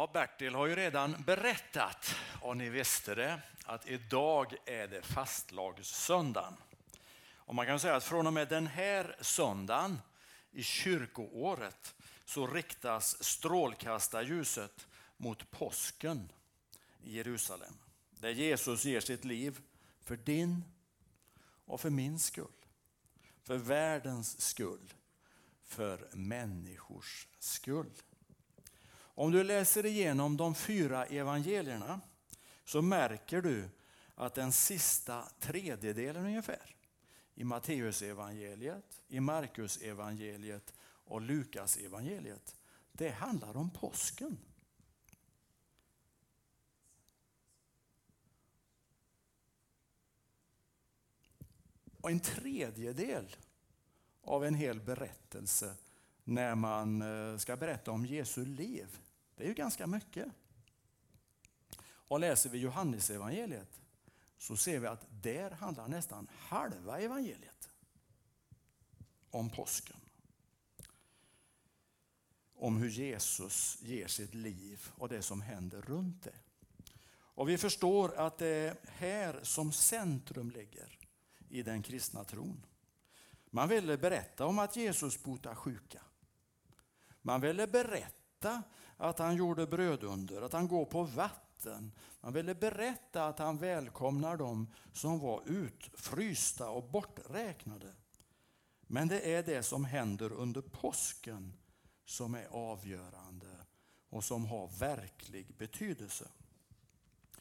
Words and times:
Ja, 0.00 0.10
Bertil 0.12 0.54
har 0.54 0.66
ju 0.66 0.76
redan 0.76 1.22
berättat, 1.26 2.14
och 2.40 2.56
ni 2.56 2.68
visste 2.68 3.14
det, 3.14 3.40
att 3.64 3.86
idag 3.86 4.54
är 4.66 4.88
det 4.88 5.02
fastlagssöndagen. 5.02 6.56
Och 7.34 7.54
man 7.54 7.66
kan 7.66 7.80
säga 7.80 7.96
att 7.96 8.04
från 8.04 8.26
och 8.26 8.32
med 8.32 8.48
den 8.48 8.66
här 8.66 9.16
söndagen 9.20 10.00
i 10.50 10.62
kyrkoåret 10.62 11.94
så 12.24 12.46
riktas 12.46 13.24
strålkastarljuset 13.24 14.86
mot 15.16 15.50
påsken 15.50 16.32
i 17.02 17.16
Jerusalem. 17.16 17.74
Där 18.10 18.30
Jesus 18.30 18.84
ger 18.84 19.00
sitt 19.00 19.24
liv 19.24 19.60
för 20.04 20.16
din 20.16 20.64
och 21.64 21.80
för 21.80 21.90
min 21.90 22.18
skull. 22.18 22.66
För 23.42 23.56
världens 23.56 24.40
skull. 24.40 24.94
För 25.64 26.08
människors 26.12 27.26
skull. 27.38 27.92
Om 29.14 29.32
du 29.32 29.44
läser 29.44 29.86
igenom 29.86 30.36
de 30.36 30.54
fyra 30.54 31.06
evangelierna 31.06 32.00
så 32.64 32.82
märker 32.82 33.42
du 33.42 33.68
att 34.14 34.34
den 34.34 34.52
sista 34.52 35.24
tredjedelen 35.40 36.26
ungefär 36.26 36.76
i 37.34 37.44
Matteusevangeliet, 37.44 39.00
i 39.08 39.20
Markusevangeliet 39.20 40.74
och 40.82 41.20
Lukasevangeliet 41.20 42.56
det 42.92 43.10
handlar 43.10 43.56
om 43.56 43.70
påsken. 43.70 44.38
Och 52.00 52.10
en 52.10 52.20
tredjedel 52.20 53.36
av 54.22 54.44
en 54.44 54.54
hel 54.54 54.80
berättelse 54.80 55.76
när 56.24 56.54
man 56.54 57.02
eh, 57.02 57.38
ska 57.38 57.56
berätta 57.56 57.90
om 57.90 58.06
Jesu 58.06 58.44
liv. 58.44 58.98
Det 59.36 59.44
är 59.44 59.48
ju 59.48 59.54
ganska 59.54 59.86
mycket. 59.86 60.26
Och 61.82 62.20
läser 62.20 62.50
vi 62.50 62.58
Johannesevangeliet 62.58 63.80
så 64.38 64.56
ser 64.56 64.78
vi 64.78 64.86
att 64.86 65.06
där 65.10 65.50
handlar 65.50 65.88
nästan 65.88 66.28
halva 66.38 67.00
evangeliet 67.00 67.68
om 69.30 69.50
påsken. 69.50 69.96
Om 72.54 72.76
hur 72.76 72.88
Jesus 72.88 73.78
ger 73.82 74.06
sitt 74.06 74.34
liv 74.34 74.88
och 74.94 75.08
det 75.08 75.22
som 75.22 75.42
händer 75.42 75.80
runt 75.80 76.22
det. 76.24 76.34
Och 77.12 77.48
vi 77.48 77.58
förstår 77.58 78.14
att 78.14 78.38
det 78.38 78.46
är 78.46 78.76
här 78.86 79.40
som 79.42 79.72
centrum 79.72 80.50
ligger 80.50 80.98
i 81.48 81.62
den 81.62 81.82
kristna 81.82 82.24
tron. 82.24 82.66
Man 83.50 83.68
ville 83.68 83.98
berätta 83.98 84.46
om 84.46 84.58
att 84.58 84.76
Jesus 84.76 85.22
botar 85.22 85.54
sjuka. 85.54 86.02
Man 87.22 87.40
ville 87.40 87.66
berätta 87.66 88.62
att 88.96 89.18
han 89.18 89.36
gjorde 89.36 89.66
brödunder, 89.66 90.42
att 90.42 90.52
han 90.52 90.68
går 90.68 90.84
på 90.84 91.02
vatten. 91.02 91.92
Man 92.20 92.32
ville 92.32 92.54
berätta 92.54 93.26
att 93.26 93.38
han 93.38 93.58
välkomnar 93.58 94.36
dem 94.36 94.72
som 94.92 95.18
var 95.18 95.42
utfrysta 95.46 96.70
och 96.70 96.84
borträknade. 96.90 97.92
Men 98.80 99.08
det 99.08 99.34
är 99.34 99.42
det 99.42 99.62
som 99.62 99.84
händer 99.84 100.32
under 100.32 100.60
påsken 100.60 101.52
som 102.04 102.34
är 102.34 102.46
avgörande 102.50 103.56
och 104.10 104.24
som 104.24 104.46
har 104.46 104.68
verklig 104.78 105.54
betydelse. 105.58 106.28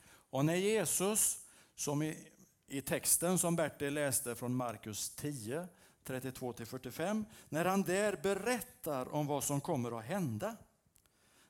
Och 0.05 0.45
när 0.45 0.55
Jesus, 0.55 1.39
som 1.75 2.01
i, 2.01 2.27
i 2.67 2.81
texten 2.81 3.39
som 3.39 3.55
Bertil 3.55 3.93
läste 3.93 4.35
från 4.35 4.55
Markus 4.55 5.09
10, 5.09 5.67
32-45, 6.09 7.25
när 7.49 7.65
han 7.65 7.83
där 7.83 8.19
berättar 8.23 9.13
om 9.13 9.27
vad 9.27 9.43
som 9.43 9.61
kommer 9.61 9.99
att 9.99 10.05
hända. 10.05 10.55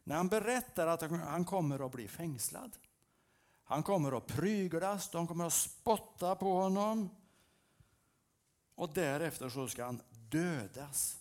När 0.03 0.15
han 0.15 0.27
berättar 0.27 0.87
att 0.87 1.01
han 1.01 1.45
kommer 1.45 1.85
att 1.85 1.91
bli 1.91 2.07
fängslad. 2.07 2.77
Han 3.63 3.83
kommer 3.83 4.17
att 4.17 4.27
pryglas, 4.27 5.09
de 5.09 5.27
kommer 5.27 5.45
att 5.45 5.53
spotta 5.53 6.35
på 6.35 6.53
honom. 6.53 7.09
Och 8.75 8.93
därefter 8.93 9.49
så 9.49 9.67
ska 9.67 9.85
han 9.85 10.01
dödas. 10.29 11.19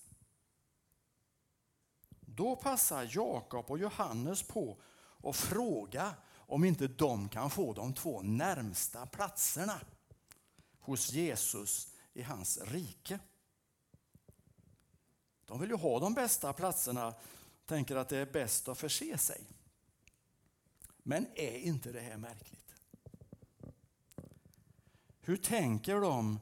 Då 2.20 2.56
passar 2.56 3.08
Jakob 3.10 3.70
och 3.70 3.78
Johannes 3.78 4.42
på 4.42 4.78
att 5.24 5.36
fråga 5.36 6.14
om 6.36 6.64
inte 6.64 6.88
de 6.88 7.28
kan 7.28 7.50
få 7.50 7.72
de 7.72 7.94
två 7.94 8.22
närmsta 8.22 9.06
platserna 9.06 9.80
hos 10.80 11.12
Jesus 11.12 11.88
i 12.18 12.22
hans 12.22 12.58
rike. 12.58 13.18
De 15.44 15.60
vill 15.60 15.70
ju 15.70 15.76
ha 15.76 16.00
de 16.00 16.14
bästa 16.14 16.52
platserna, 16.52 17.14
tänker 17.66 17.96
att 17.96 18.08
det 18.08 18.18
är 18.18 18.26
bäst 18.26 18.68
att 18.68 18.78
förse 18.78 19.18
sig. 19.18 19.44
Men 21.02 21.26
är 21.34 21.58
inte 21.58 21.92
det 21.92 22.00
här 22.00 22.16
märkligt? 22.16 22.74
Hur 25.20 25.36
tänker 25.36 26.00
de 26.00 26.40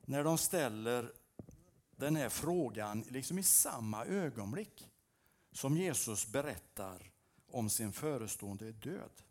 när 0.00 0.24
de 0.24 0.38
ställer 0.38 1.12
den 1.90 2.16
här 2.16 2.28
frågan 2.28 3.00
liksom 3.00 3.38
i 3.38 3.42
samma 3.42 4.04
ögonblick 4.04 4.88
som 5.52 5.76
Jesus 5.76 6.26
berättar 6.26 7.12
om 7.46 7.70
sin 7.70 7.92
förestående 7.92 8.72
död? 8.72 9.22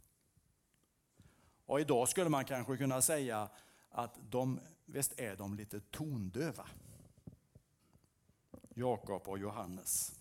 Och 1.65 1.81
idag 1.81 2.09
skulle 2.09 2.29
man 2.29 2.45
kanske 2.45 2.77
kunna 2.77 3.01
säga 3.01 3.49
att 3.89 4.19
de, 4.29 4.59
visst 4.87 5.19
är 5.19 5.35
de 5.35 5.53
lite 5.53 5.79
tondöva. 5.79 6.67
Jakob 8.73 9.27
och 9.27 9.39
Johannes. 9.39 10.19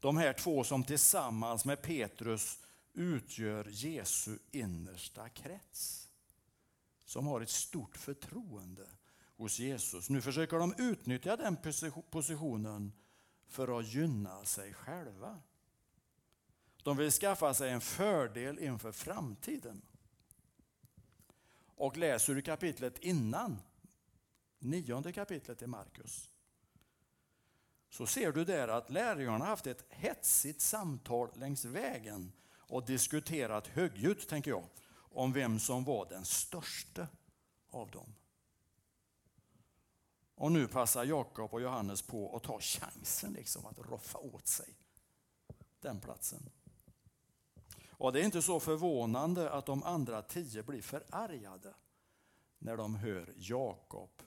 De 0.00 0.16
här 0.16 0.32
två 0.32 0.64
som 0.64 0.84
tillsammans 0.84 1.64
med 1.64 1.82
Petrus 1.82 2.58
utgör 2.92 3.66
Jesu 3.70 4.38
innersta 4.50 5.28
krets. 5.28 6.08
Som 7.04 7.26
har 7.26 7.40
ett 7.40 7.50
stort 7.50 7.96
förtroende 7.96 8.86
hos 9.36 9.58
Jesus. 9.58 10.10
Nu 10.10 10.20
försöker 10.20 10.58
de 10.58 10.74
utnyttja 10.78 11.36
den 11.36 11.56
positionen 12.10 12.92
för 13.46 13.78
att 13.78 13.86
gynna 13.86 14.44
sig 14.44 14.74
själva. 14.74 15.38
De 16.82 16.96
vill 16.96 17.10
skaffa 17.10 17.54
sig 17.54 17.70
en 17.70 17.80
fördel 17.80 18.58
inför 18.58 18.92
framtiden. 18.92 19.82
Och 21.74 21.96
läser 21.96 22.34
du 22.34 22.42
kapitlet 22.42 22.98
innan, 22.98 23.60
nionde 24.60 25.12
kapitlet 25.12 25.62
i 25.62 25.66
Markus, 25.66 26.30
så 27.90 28.06
ser 28.06 28.32
du 28.32 28.44
där 28.44 28.68
att 28.68 28.90
lärjungarna 28.90 29.44
haft 29.44 29.66
ett 29.66 29.84
hetsigt 29.88 30.60
samtal 30.60 31.30
längs 31.34 31.64
vägen 31.64 32.32
och 32.52 32.86
diskuterat 32.86 33.66
högljutt, 33.66 34.28
tänker 34.28 34.50
jag, 34.50 34.64
om 34.92 35.32
vem 35.32 35.58
som 35.58 35.84
var 35.84 36.08
den 36.08 36.24
största 36.24 37.08
av 37.70 37.90
dem. 37.90 38.14
Och 40.34 40.52
nu 40.52 40.66
passar 40.68 41.04
Jakob 41.04 41.54
och 41.54 41.60
Johannes 41.60 42.02
på 42.02 42.36
att 42.36 42.42
ta 42.42 42.60
chansen 42.60 43.32
liksom 43.32 43.66
att 43.66 43.78
roffa 43.78 44.18
åt 44.18 44.46
sig 44.46 44.74
den 45.80 46.00
platsen. 46.00 46.50
Och 47.90 48.12
det 48.12 48.20
är 48.20 48.24
inte 48.24 48.42
så 48.42 48.60
förvånande 48.60 49.50
att 49.50 49.66
de 49.66 49.82
andra 49.82 50.22
tio 50.22 50.62
blir 50.62 50.82
förargade 50.82 51.74
när 52.58 52.76
de 52.76 52.94
hör 52.94 53.34
Jakob 53.36 54.22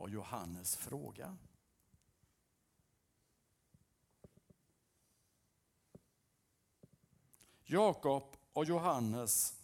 av 0.00 0.10
Johannes 0.10 0.76
fråga. 0.76 1.36
Jakob 7.64 8.36
och 8.52 8.64
Johannes 8.64 9.60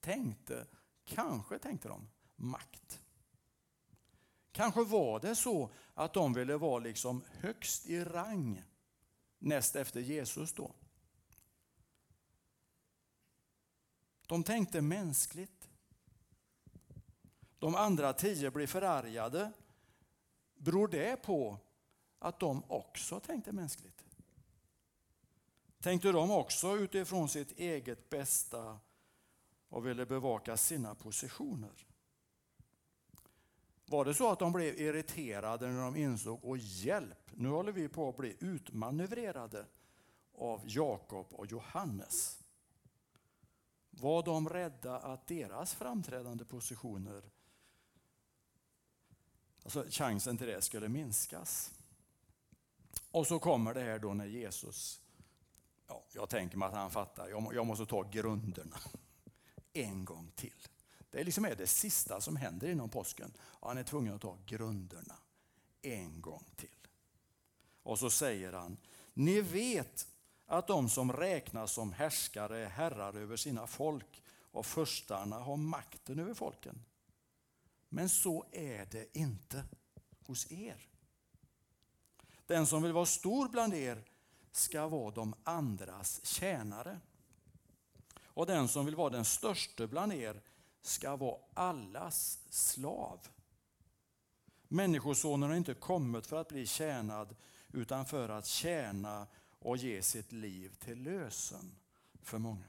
tänkte, 0.00 0.66
kanske 1.04 1.58
tänkte 1.58 1.88
de, 1.88 2.08
makt. 2.36 3.00
Kanske 4.52 4.84
var 4.84 5.20
det 5.20 5.36
så 5.36 5.70
att 5.94 6.14
de 6.14 6.32
ville 6.32 6.56
vara 6.56 6.78
liksom 6.78 7.24
högst 7.30 7.86
i 7.86 8.04
rang 8.04 8.62
näst 9.38 9.76
efter 9.76 10.00
Jesus 10.00 10.52
då. 10.52 10.74
De 14.26 14.44
tänkte 14.44 14.80
mänskligt. 14.80 15.59
De 17.60 17.74
andra 17.74 18.12
tio 18.12 18.50
blir 18.50 18.66
förargade. 18.66 19.52
Beror 20.54 20.88
det 20.88 21.22
på 21.22 21.58
att 22.18 22.40
de 22.40 22.62
också 22.68 23.20
tänkte 23.20 23.52
mänskligt? 23.52 24.04
Tänkte 25.80 26.12
de 26.12 26.30
också 26.30 26.76
utifrån 26.76 27.28
sitt 27.28 27.58
eget 27.58 28.10
bästa 28.10 28.78
och 29.68 29.86
ville 29.86 30.06
bevaka 30.06 30.56
sina 30.56 30.94
positioner? 30.94 31.86
Var 33.86 34.04
det 34.04 34.14
så 34.14 34.32
att 34.32 34.38
de 34.38 34.52
blev 34.52 34.80
irriterade 34.80 35.68
när 35.68 35.82
de 35.82 35.96
insåg, 35.96 36.44
och 36.44 36.58
hjälp, 36.58 37.30
nu 37.34 37.48
håller 37.48 37.72
vi 37.72 37.88
på 37.88 38.08
att 38.08 38.16
bli 38.16 38.36
utmanövrerade 38.40 39.66
av 40.34 40.60
Jakob 40.64 41.26
och 41.30 41.46
Johannes? 41.46 42.38
Var 43.90 44.22
de 44.22 44.48
rädda 44.48 44.98
att 44.98 45.26
deras 45.26 45.74
framträdande 45.74 46.44
positioner, 46.44 47.22
alltså 49.64 49.84
chansen 49.90 50.38
till 50.38 50.46
det 50.46 50.62
skulle 50.62 50.88
minskas? 50.88 51.70
Och 53.10 53.26
så 53.26 53.38
kommer 53.38 53.74
det 53.74 53.80
här 53.80 53.98
då 53.98 54.14
när 54.14 54.26
Jesus 54.26 55.00
ja, 55.90 56.02
jag 56.12 56.28
tänker 56.28 56.58
mig 56.58 56.66
att 56.66 56.74
han 56.74 56.90
fattar, 56.90 57.28
jag 57.28 57.66
måste 57.66 57.86
ta 57.86 58.02
grunderna 58.02 58.76
en 59.72 60.04
gång 60.04 60.30
till. 60.34 60.68
Det 61.10 61.20
är 61.20 61.24
liksom 61.24 61.44
är 61.44 61.54
det 61.54 61.66
sista 61.66 62.20
som 62.20 62.36
händer 62.36 62.68
inom 62.68 62.88
påsken. 62.88 63.32
Han 63.60 63.78
är 63.78 63.82
tvungen 63.82 64.14
att 64.14 64.20
ta 64.20 64.38
grunderna 64.46 65.14
en 65.82 66.20
gång 66.20 66.44
till. 66.56 66.68
Och 67.82 67.98
så 67.98 68.10
säger 68.10 68.52
han, 68.52 68.76
ni 69.14 69.40
vet 69.40 70.06
att 70.46 70.66
de 70.66 70.88
som 70.88 71.12
räknas 71.12 71.72
som 71.72 71.92
härskare 71.92 72.58
är 72.58 72.68
herrar 72.68 73.16
över 73.16 73.36
sina 73.36 73.66
folk 73.66 74.22
och 74.52 74.66
förstarna 74.66 75.38
har 75.38 75.56
makten 75.56 76.18
över 76.18 76.34
folken. 76.34 76.84
Men 77.92 78.08
så 78.08 78.44
är 78.52 78.86
det 78.90 79.18
inte 79.18 79.64
hos 80.26 80.52
er. 80.52 80.86
Den 82.46 82.66
som 82.66 82.82
vill 82.82 82.92
vara 82.92 83.06
stor 83.06 83.48
bland 83.48 83.74
er 83.74 84.04
ska 84.52 84.88
vara 84.88 85.10
de 85.10 85.34
andras 85.44 86.24
tjänare. 86.24 87.00
Och 88.22 88.46
den 88.46 88.68
som 88.68 88.86
vill 88.86 88.96
vara 88.96 89.10
den 89.10 89.24
störste 89.24 89.86
bland 89.86 90.12
er 90.12 90.42
ska 90.82 91.16
vara 91.16 91.38
allas 91.54 92.38
slav. 92.48 93.28
Människosonen 94.68 95.48
har 95.50 95.56
inte 95.56 95.74
kommit 95.74 96.26
för 96.26 96.40
att 96.40 96.48
bli 96.48 96.66
tjänad 96.66 97.36
utan 97.72 98.06
för 98.06 98.28
att 98.28 98.46
tjäna 98.46 99.26
och 99.58 99.76
ge 99.76 100.02
sitt 100.02 100.32
liv 100.32 100.74
till 100.78 101.02
lösen 101.02 101.76
för 102.22 102.38
många. 102.38 102.64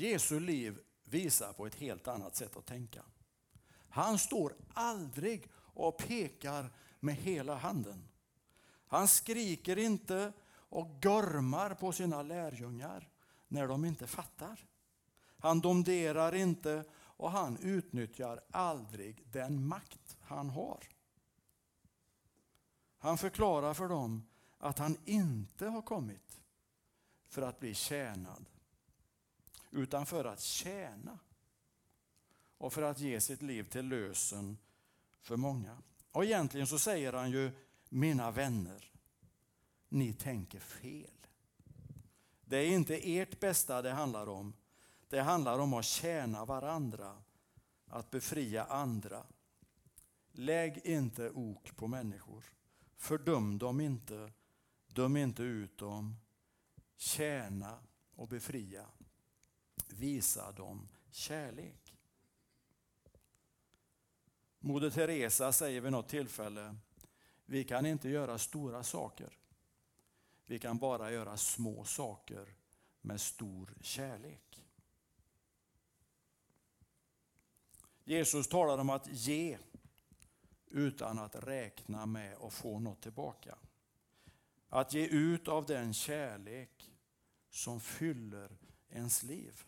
Jesu 0.00 0.40
liv 0.40 0.80
visar 1.04 1.52
på 1.52 1.66
ett 1.66 1.74
helt 1.74 2.08
annat 2.08 2.36
sätt 2.36 2.56
att 2.56 2.66
tänka. 2.66 3.02
Han 3.88 4.18
står 4.18 4.54
aldrig 4.74 5.48
och 5.54 5.98
pekar 5.98 6.72
med 7.00 7.14
hela 7.14 7.54
handen. 7.54 8.08
Han 8.86 9.08
skriker 9.08 9.78
inte 9.78 10.32
och 10.52 11.02
gormar 11.02 11.74
på 11.74 11.92
sina 11.92 12.22
lärjungar 12.22 13.08
när 13.48 13.68
de 13.68 13.84
inte 13.84 14.06
fattar. 14.06 14.66
Han 15.38 15.60
domderar 15.60 16.34
inte 16.34 16.84
och 16.94 17.30
han 17.30 17.56
utnyttjar 17.56 18.40
aldrig 18.50 19.24
den 19.32 19.66
makt 19.66 20.16
han 20.20 20.50
har. 20.50 20.88
Han 22.98 23.18
förklarar 23.18 23.74
för 23.74 23.88
dem 23.88 24.28
att 24.58 24.78
han 24.78 24.96
inte 25.04 25.66
har 25.66 25.82
kommit 25.82 26.40
för 27.28 27.42
att 27.42 27.60
bli 27.60 27.74
tjänad 27.74 28.46
utan 29.70 30.06
för 30.06 30.24
att 30.24 30.40
tjäna 30.40 31.18
och 32.58 32.72
för 32.72 32.82
att 32.82 32.98
ge 32.98 33.20
sitt 33.20 33.42
liv 33.42 33.68
till 33.68 33.88
lösen 33.88 34.58
för 35.20 35.36
många. 35.36 35.78
Och 36.12 36.24
egentligen 36.24 36.66
så 36.66 36.78
säger 36.78 37.12
han 37.12 37.30
ju, 37.30 37.50
mina 37.88 38.30
vänner, 38.30 38.92
ni 39.88 40.12
tänker 40.12 40.60
fel. 40.60 41.26
Det 42.44 42.56
är 42.56 42.66
inte 42.66 42.96
ert 42.96 43.40
bästa 43.40 43.82
det 43.82 43.90
handlar 43.90 44.28
om. 44.28 44.52
Det 45.08 45.20
handlar 45.20 45.58
om 45.58 45.74
att 45.74 45.84
tjäna 45.84 46.44
varandra, 46.44 47.16
att 47.86 48.10
befria 48.10 48.64
andra. 48.64 49.26
Lägg 50.32 50.86
inte 50.86 51.30
ok 51.30 51.76
på 51.76 51.86
människor. 51.86 52.44
Fördöm 52.96 53.58
dem 53.58 53.80
inte, 53.80 54.32
döm 54.86 55.16
inte 55.16 55.42
ut 55.42 55.78
dem. 55.78 56.16
Tjäna 56.96 57.78
och 58.14 58.28
befria. 58.28 58.86
Visa 59.88 60.52
dem 60.52 60.88
kärlek. 61.10 61.96
Moder 64.58 64.90
Teresa 64.90 65.52
säger 65.52 65.80
vid 65.80 65.92
något 65.92 66.08
tillfälle, 66.08 66.76
vi 67.44 67.64
kan 67.64 67.86
inte 67.86 68.08
göra 68.08 68.38
stora 68.38 68.82
saker. 68.82 69.38
Vi 70.46 70.58
kan 70.58 70.78
bara 70.78 71.12
göra 71.12 71.36
små 71.36 71.84
saker 71.84 72.54
med 73.00 73.20
stor 73.20 73.74
kärlek. 73.80 74.64
Jesus 78.04 78.48
talar 78.48 78.78
om 78.78 78.90
att 78.90 79.06
ge 79.06 79.58
utan 80.66 81.18
att 81.18 81.34
räkna 81.34 82.06
med 82.06 82.36
att 82.36 82.52
få 82.52 82.78
något 82.78 83.02
tillbaka. 83.02 83.58
Att 84.68 84.94
ge 84.94 85.06
ut 85.06 85.48
av 85.48 85.66
den 85.66 85.94
kärlek 85.94 86.90
som 87.50 87.80
fyller 87.80 88.58
ens 88.88 89.22
liv. 89.22 89.64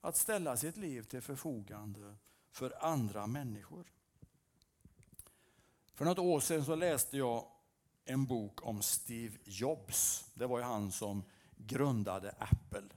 Att 0.00 0.16
ställa 0.16 0.56
sitt 0.56 0.76
liv 0.76 1.02
till 1.02 1.20
förfogande 1.20 2.16
för 2.50 2.84
andra 2.84 3.26
människor. 3.26 3.92
För 5.94 6.04
något 6.04 6.18
år 6.18 6.40
sedan 6.40 6.64
så 6.64 6.74
läste 6.74 7.16
jag 7.16 7.46
en 8.04 8.26
bok 8.26 8.66
om 8.66 8.82
Steve 8.82 9.38
Jobs. 9.44 10.30
Det 10.34 10.46
var 10.46 10.58
ju 10.58 10.64
han 10.64 10.92
som 10.92 11.24
grundade 11.56 12.34
Apple, 12.38 12.88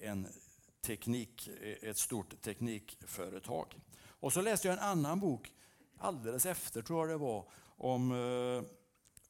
en 0.00 0.28
teknik, 0.80 1.48
ett 1.82 1.98
stort 1.98 2.42
teknikföretag. 2.42 3.80
Och 4.06 4.32
så 4.32 4.40
läste 4.40 4.68
jag 4.68 4.72
en 4.76 4.84
annan 4.84 5.20
bok 5.20 5.52
alldeles 5.98 6.46
efter, 6.46 6.82
tror 6.82 7.00
jag 7.00 7.08
det 7.08 7.24
var, 7.24 7.48
om 7.76 8.12
eh, 8.12 8.62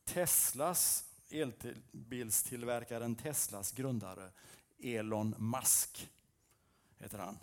Teslas, 0.05 1.05
elbilstillverkaren 1.31 3.15
Teslas 3.15 3.73
grundare 3.73 4.31
Elon 4.79 5.35
Musk 5.39 6.11
heter 6.99 7.19
han. 7.19 7.39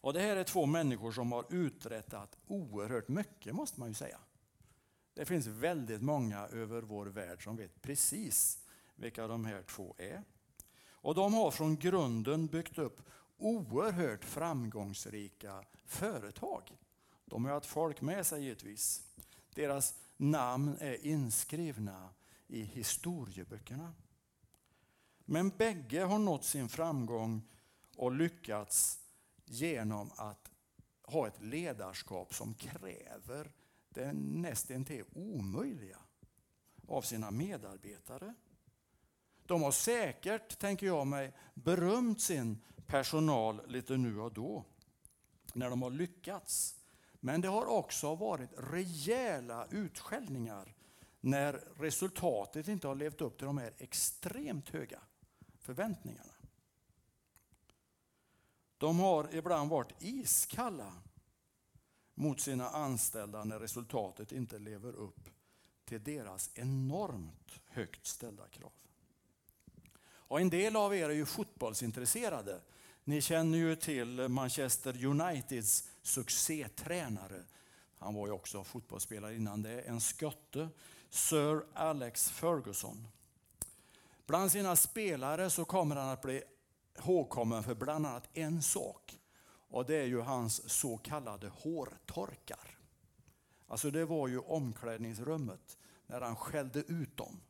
Och 0.00 0.12
Det 0.12 0.20
här 0.20 0.36
är 0.36 0.44
två 0.44 0.66
människor 0.66 1.12
som 1.12 1.32
har 1.32 1.46
uträttat 1.50 2.36
oerhört 2.46 3.08
mycket, 3.08 3.54
måste 3.54 3.80
man 3.80 3.88
ju 3.88 3.94
säga. 3.94 4.18
Det 5.14 5.24
finns 5.24 5.46
väldigt 5.46 6.02
många 6.02 6.38
över 6.46 6.82
vår 6.82 7.06
värld 7.06 7.44
som 7.44 7.56
vet 7.56 7.82
precis 7.82 8.58
vilka 8.96 9.26
de 9.26 9.44
här 9.44 9.62
två 9.62 9.94
är. 9.98 10.22
Och 10.88 11.14
De 11.14 11.34
har 11.34 11.50
från 11.50 11.76
grunden 11.76 12.46
byggt 12.46 12.78
upp 12.78 13.00
oerhört 13.36 14.24
framgångsrika 14.24 15.64
företag. 15.84 16.62
De 17.24 17.44
har 17.44 17.52
haft 17.52 17.66
folk 17.66 18.00
med 18.00 18.26
sig 18.26 18.42
givetvis. 18.42 19.04
Deras 19.54 19.94
namn 20.16 20.76
är 20.80 21.06
inskrivna 21.06 22.08
i 22.46 22.62
historieböckerna. 22.62 23.94
Men 25.24 25.48
bägge 25.48 26.02
har 26.02 26.18
nått 26.18 26.44
sin 26.44 26.68
framgång 26.68 27.42
och 27.96 28.12
lyckats 28.12 29.00
genom 29.44 30.10
att 30.16 30.50
ha 31.02 31.26
ett 31.26 31.42
ledarskap 31.42 32.34
som 32.34 32.54
kräver 32.54 33.52
det 33.88 34.12
nästintill 34.12 35.04
omöjliga 35.12 35.98
av 36.88 37.02
sina 37.02 37.30
medarbetare. 37.30 38.34
De 39.46 39.62
har 39.62 39.72
säkert, 39.72 40.58
tänker 40.58 40.86
jag 40.86 41.06
mig, 41.06 41.32
berömt 41.54 42.20
sin 42.20 42.58
personal 42.86 43.62
lite 43.66 43.96
nu 43.96 44.20
och 44.20 44.32
då 44.32 44.64
när 45.52 45.70
de 45.70 45.82
har 45.82 45.90
lyckats. 45.90 46.76
Men 47.20 47.40
det 47.40 47.48
har 47.48 47.66
också 47.66 48.14
varit 48.14 48.50
rejäla 48.56 49.66
utskällningar 49.70 50.74
när 51.20 51.52
resultatet 51.78 52.68
inte 52.68 52.88
har 52.88 52.94
levt 52.94 53.20
upp 53.20 53.38
till 53.38 53.46
de 53.46 53.58
här 53.58 53.72
extremt 53.78 54.68
höga 54.68 55.00
förväntningarna. 55.58 56.35
De 58.78 58.98
har 58.98 59.34
ibland 59.34 59.70
varit 59.70 60.02
iskalla 60.02 60.92
mot 62.14 62.40
sina 62.40 62.68
anställda 62.68 63.44
när 63.44 63.58
resultatet 63.58 64.32
inte 64.32 64.58
lever 64.58 64.92
upp 64.92 65.28
till 65.84 66.04
deras 66.04 66.50
enormt 66.54 67.60
högt 67.66 68.06
ställda 68.06 68.48
krav. 68.48 68.72
Och 70.28 70.40
en 70.40 70.50
del 70.50 70.76
av 70.76 70.94
er 70.94 71.08
är 71.08 71.14
ju 71.14 71.26
fotbollsintresserade. 71.26 72.60
Ni 73.04 73.20
känner 73.20 73.58
ju 73.58 73.76
till 73.76 74.28
Manchester 74.28 75.04
Uniteds 75.04 75.88
succétränare. 76.02 77.44
Han 77.98 78.14
var 78.14 78.26
ju 78.26 78.32
också 78.32 78.64
fotbollsspelare 78.64 79.36
innan 79.36 79.62
det. 79.62 79.80
En 79.80 80.00
skotte, 80.00 80.68
Sir 81.10 81.66
Alex 81.74 82.30
Ferguson. 82.30 83.08
Bland 84.26 84.52
sina 84.52 84.76
spelare 84.76 85.50
så 85.50 85.64
kommer 85.64 85.96
han 85.96 86.08
att 86.08 86.22
bli 86.22 86.42
ihågkommen 86.98 87.62
för 87.62 87.74
bland 87.74 88.06
annat 88.06 88.28
en 88.32 88.62
sak. 88.62 89.20
Och 89.68 89.86
det 89.86 89.96
är 89.96 90.06
ju 90.06 90.20
hans 90.20 90.70
så 90.70 90.98
kallade 90.98 91.48
hårtorkar. 91.48 92.78
Alltså 93.66 93.90
det 93.90 94.04
var 94.04 94.28
ju 94.28 94.38
omklädningsrummet 94.38 95.78
när 96.06 96.20
han 96.20 96.36
skällde 96.36 96.80
ut 96.80 97.16
dem. 97.16 97.40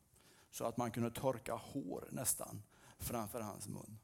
Så 0.50 0.64
att 0.64 0.76
man 0.76 0.90
kunde 0.90 1.10
torka 1.10 1.54
hår 1.54 2.08
nästan 2.12 2.62
framför 2.98 3.40
hans 3.40 3.68
mun. 3.68 3.98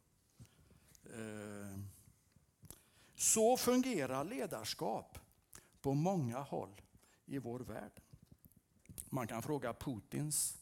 Eh, 1.04 1.78
så 3.14 3.56
fungerar 3.56 4.25
ledarskap 4.25 5.18
på 5.80 5.94
många 5.94 6.38
håll 6.38 6.80
i 7.26 7.38
vår 7.38 7.61
värld. 7.61 8.00
Man 9.04 9.26
kan 9.26 9.42
fråga 9.42 9.75
Putins 9.75 10.58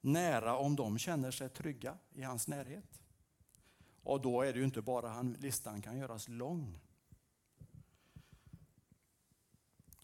nära 0.00 0.56
om 0.56 0.76
de 0.76 0.98
känner 0.98 1.30
sig 1.30 1.48
trygga 1.48 1.98
i 2.12 2.22
hans 2.22 2.48
närhet. 2.48 3.01
Och 4.02 4.20
då 4.20 4.42
är 4.42 4.52
det 4.52 4.58
ju 4.58 4.64
inte 4.64 4.82
bara 4.82 5.08
han, 5.08 5.32
listan 5.32 5.82
kan 5.82 5.98
göras 5.98 6.28
lång. 6.28 6.80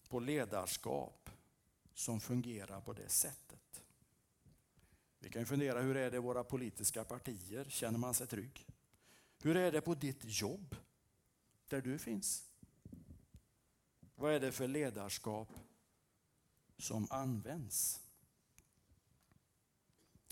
På 0.08 0.20
ledarskap 0.20 1.30
som 1.94 2.20
fungerar 2.20 2.80
på 2.80 2.92
det 2.92 3.08
sättet. 3.08 3.82
Vi 5.18 5.30
kan 5.30 5.46
fundera, 5.46 5.80
hur 5.80 5.96
är 5.96 6.10
det 6.10 6.16
i 6.16 6.20
våra 6.20 6.44
politiska 6.44 7.04
partier? 7.04 7.64
Känner 7.68 7.98
man 7.98 8.14
sig 8.14 8.26
trygg? 8.26 8.66
Hur 9.38 9.56
är 9.56 9.72
det 9.72 9.80
på 9.80 9.94
ditt 9.94 10.20
jobb, 10.24 10.76
där 11.68 11.80
du 11.80 11.98
finns? 11.98 12.44
Vad 14.14 14.32
är 14.32 14.40
det 14.40 14.52
för 14.52 14.68
ledarskap 14.68 15.48
som 16.78 17.06
används? 17.10 18.00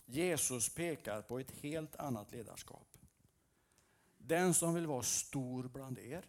Jesus 0.05 0.75
pekar 0.75 1.23
på 1.23 1.39
ett 1.39 1.51
helt 1.51 1.97
annat 1.97 2.33
ledarskap. 2.33 2.99
Den 4.26 4.54
som 4.54 4.75
vill 4.75 4.87
vara 4.87 5.02
stor 5.02 5.68
bland 5.68 5.99
er 5.99 6.25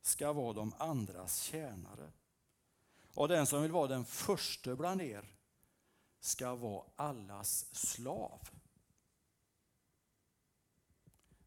ska 0.00 0.32
vara 0.32 0.52
de 0.52 0.74
andras 0.78 1.42
tjänare. 1.42 2.12
Och 3.14 3.28
den 3.28 3.46
som 3.46 3.62
vill 3.62 3.72
vara 3.72 3.86
den 3.86 4.04
första 4.04 4.76
bland 4.76 5.02
er 5.02 5.36
ska 6.20 6.54
vara 6.54 6.84
allas 6.96 7.74
slav. 7.74 8.48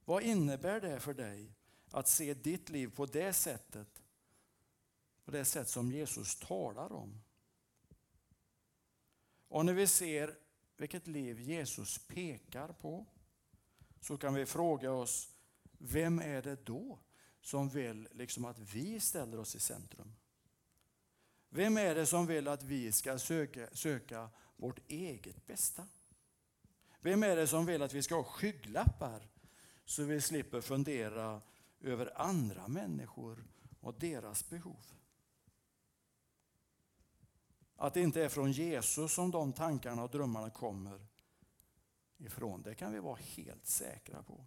Vad 0.05 0.23
innebär 0.23 0.81
det 0.81 0.99
för 0.99 1.13
dig 1.13 1.53
att 1.91 2.07
se 2.07 2.33
ditt 2.33 2.69
liv 2.69 2.95
på 2.95 3.05
det 3.05 3.33
sättet, 3.33 4.03
på 5.25 5.31
det 5.31 5.45
sätt 5.45 5.69
som 5.69 5.91
Jesus 5.91 6.35
talar 6.35 6.91
om? 6.91 7.21
Och 9.47 9.65
när 9.65 9.73
vi 9.73 9.87
ser 9.87 10.37
vilket 10.77 11.07
liv 11.07 11.39
Jesus 11.41 12.07
pekar 12.07 12.67
på 12.67 13.05
så 14.01 14.17
kan 14.17 14.33
vi 14.33 14.45
fråga 14.45 14.91
oss, 14.91 15.32
vem 15.85 16.19
är 16.19 16.41
det 16.41 16.65
då 16.65 16.99
som 17.41 17.69
vill 17.69 18.07
liksom 18.11 18.45
att 18.45 18.59
vi 18.59 18.99
ställer 18.99 19.39
oss 19.39 19.55
i 19.55 19.59
centrum? 19.59 20.15
Vem 21.49 21.77
är 21.77 21.95
det 21.95 22.05
som 22.05 22.25
vill 22.25 22.47
att 22.47 22.63
vi 22.63 22.91
ska 22.91 23.19
söka, 23.19 23.69
söka 23.73 24.29
vårt 24.55 24.79
eget 24.87 25.47
bästa? 25.47 25.87
Vem 27.01 27.23
är 27.23 27.35
det 27.35 27.47
som 27.47 27.65
vill 27.65 27.81
att 27.81 27.93
vi 27.93 28.03
ska 28.03 28.15
ha 28.15 28.23
skygglappar 28.23 29.29
så 29.85 30.03
vi 30.03 30.21
slipper 30.21 30.61
fundera 30.61 31.41
över 31.81 32.21
andra 32.21 32.67
människor 32.67 33.45
och 33.79 33.99
deras 33.99 34.49
behov? 34.49 34.85
Att 37.75 37.93
det 37.93 38.01
inte 38.01 38.23
är 38.23 38.29
från 38.29 38.51
Jesus 38.51 39.13
som 39.13 39.31
de 39.31 39.53
tankarna 39.53 40.03
och 40.03 40.09
drömmarna 40.09 40.49
kommer 40.49 41.07
ifrån, 42.17 42.61
det 42.61 42.75
kan 42.75 42.93
vi 42.93 42.99
vara 42.99 43.19
helt 43.21 43.65
säkra 43.65 44.23
på. 44.23 44.45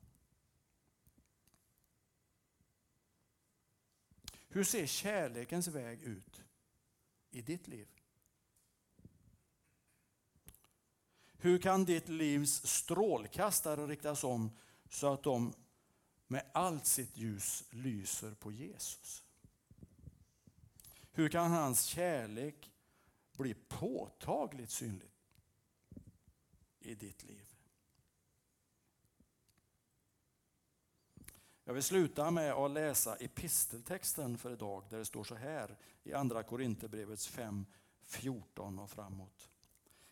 Hur 4.49 4.65
ser 4.65 4.87
kärlekens 4.87 5.69
väg 5.69 6.03
ut 6.03 6.43
i 7.31 7.43
ditt 7.43 7.69
liv? 7.69 7.89
Hur 11.39 11.59
kan 11.59 11.85
ditt 11.85 12.09
livs 12.09 12.67
strålkastare 12.67 13.87
riktas 13.87 14.25
om 14.25 14.51
så 14.91 15.13
att 15.13 15.23
de 15.23 15.55
med 16.27 16.51
allt 16.55 16.87
sitt 16.87 17.17
ljus 17.17 17.65
lyser 17.71 18.35
på 18.35 18.53
Jesus? 18.53 19.25
Hur 21.13 21.29
kan 21.29 21.51
hans 21.51 21.85
kärlek 21.85 22.73
bli 23.37 23.55
påtagligt 23.55 24.71
synlig 24.71 25.11
i 26.81 26.95
ditt 26.95 27.25
liv? 27.25 27.56
Jag 31.69 31.75
vill 31.75 31.83
sluta 31.83 32.31
med 32.31 32.53
att 32.53 32.71
läsa 32.71 33.17
episteltexten 33.17 34.39
för 34.39 34.53
idag 34.53 34.85
där 34.91 34.99
det 34.99 35.05
står 35.05 35.25
så 35.25 35.35
här 35.35 35.77
i 36.03 36.13
Andra 36.13 36.43
Korinthierbrevets 36.43 37.27
5, 37.27 37.67
14 38.05 38.79
och 38.79 38.91
framåt. 38.91 39.49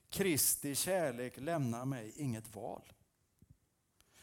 Kristi 0.09 0.75
kärlek 0.75 1.37
lämnar 1.37 1.85
mig 1.85 2.13
inget 2.17 2.55
val. 2.55 2.93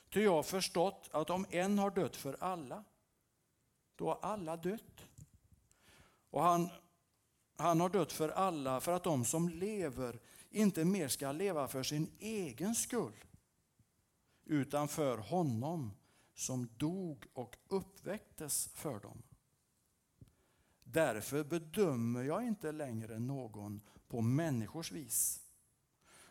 Ty 0.10 0.24
jag 0.24 0.32
har 0.32 0.44
förstått 0.44 1.10
att 1.12 1.30
om 1.30 1.46
en 1.50 1.80
har 1.80 1.92
dött 1.92 2.16
för 2.16 2.38
alla, 2.40 2.84
då 3.96 4.08
har 4.08 4.20
alla 4.22 4.58
dött. 4.58 5.06
Och 6.30 6.44
han, 6.44 6.70
han 7.58 7.82
har 7.82 7.90
dött 7.90 8.12
för 8.12 8.30
alla 8.30 8.82
för 8.82 8.92
att 8.92 9.04
de 9.04 9.26
som 9.26 9.50
lever 9.50 10.20
inte 10.50 10.86
mer 10.86 11.08
ska 11.08 11.32
leva 11.32 11.68
för 11.68 11.84
sin 11.84 12.12
egen 12.20 12.76
skull, 12.76 13.26
utan 14.46 14.88
för 14.88 15.18
honom 15.18 15.92
som 16.42 16.70
dog 16.78 17.26
och 17.34 17.58
uppväcktes 17.68 18.70
för 18.74 19.00
dem. 19.00 19.24
Därför 20.84 21.44
bedömer 21.44 22.24
jag 22.24 22.48
inte 22.48 22.72
längre 22.72 23.20
någon 23.20 23.82
på 24.08 24.22
människors 24.22 24.92
vis. 24.92 25.42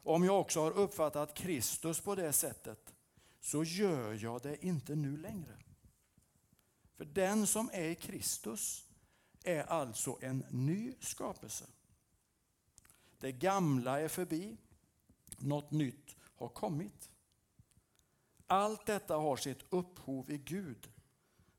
Om 0.02 0.25
jag 0.25 0.40
också 0.40 0.61
har 0.61 0.71
uppfattat 0.71 1.35
Kristus 1.35 2.00
på 2.00 2.14
det 2.14 2.33
sättet 2.33 2.95
så 3.40 3.64
gör 3.64 4.14
jag 4.14 4.43
det 4.43 4.64
inte 4.67 4.95
nu 4.95 5.17
längre. 5.17 5.59
För 6.97 7.05
den 7.05 7.47
som 7.47 7.71
är 7.73 7.88
i 7.88 7.95
Kristus 7.95 8.88
är 9.45 9.62
alltså 9.62 10.19
en 10.21 10.45
ny 10.50 10.95
skapelse. 11.00 11.64
Det 13.19 13.33
gamla 13.33 14.00
är 14.00 14.09
förbi, 14.09 14.57
något 15.38 15.71
nytt 15.71 16.17
har 16.21 16.49
kommit. 16.49 17.10
Allt 18.50 18.87
detta 18.87 19.16
har 19.16 19.37
sitt 19.37 19.64
upphov 19.71 20.30
i 20.30 20.38
Gud 20.38 20.88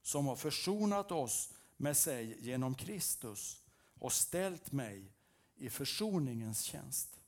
som 0.01 0.27
har 0.27 0.35
försonat 0.35 1.11
oss 1.11 1.53
med 1.77 1.97
sig 1.97 2.37
genom 2.39 2.75
Kristus 2.75 3.61
och 3.99 4.13
ställt 4.13 4.71
mig 4.71 5.13
i 5.55 5.69
försoningens 5.69 6.61
tjänst. 6.61 7.19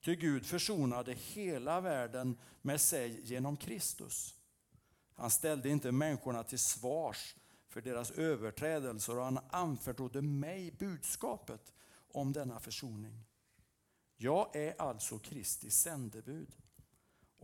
Ty 0.00 0.16
Gud 0.16 0.46
försonade 0.46 1.14
hela 1.14 1.80
världen 1.80 2.38
med 2.62 2.80
sig 2.80 3.20
genom 3.24 3.56
Kristus. 3.56 4.34
Han 5.14 5.30
ställde 5.30 5.68
inte 5.68 5.92
människorna 5.92 6.42
till 6.42 6.58
svars 6.58 7.36
för 7.68 7.80
deras 7.80 8.10
överträdelser 8.10 9.18
och 9.18 9.24
han 9.24 9.38
anförtrodde 9.50 10.22
mig 10.22 10.70
budskapet 10.70 11.72
om 12.12 12.32
denna 12.32 12.60
försoning. 12.60 13.24
Jag 14.16 14.56
är 14.56 14.80
alltså 14.80 15.18
Kristi 15.18 15.70
sändebud 15.70 16.56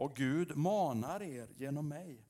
och 0.00 0.16
Gud 0.16 0.56
manar 0.56 1.22
er 1.22 1.48
genom 1.56 1.88
mig. 1.88 2.26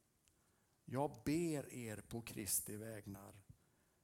Jag 0.84 1.22
ber 1.24 1.74
er 1.74 1.96
på 1.96 2.22
Kristi 2.22 2.76
vägnar. 2.76 3.34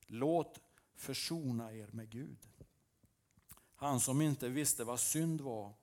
Låt 0.06 0.60
försona 0.94 1.72
er 1.72 1.88
med 1.92 2.10
Gud. 2.10 2.48
Han 3.74 4.00
som 4.00 4.20
inte 4.20 4.48
visste 4.48 4.84
vad 4.84 5.00
synd 5.00 5.40
var, 5.40 5.74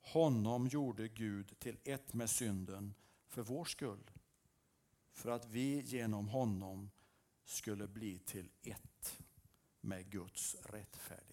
honom 0.00 0.66
gjorde 0.66 1.08
Gud 1.08 1.58
till 1.58 1.76
ett 1.84 2.14
med 2.14 2.30
synden 2.30 2.94
för 3.26 3.42
vår 3.42 3.64
skull. 3.64 4.10
För 5.12 5.30
att 5.30 5.46
vi 5.46 5.80
genom 5.80 6.28
honom 6.28 6.90
skulle 7.44 7.88
bli 7.88 8.18
till 8.18 8.50
ett 8.62 9.18
med 9.80 10.10
Guds 10.10 10.56
rättfärdighet. 10.62 11.29